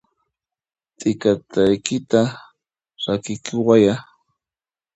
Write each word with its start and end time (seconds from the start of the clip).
T'ikaykitaqa 0.99 2.33
rakiykuwayyá! 3.03 3.95